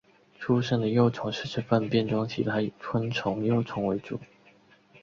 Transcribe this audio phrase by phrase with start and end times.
[0.39, 4.17] 出生的幼虫是吃粪便中其他昆虫幼虫为生。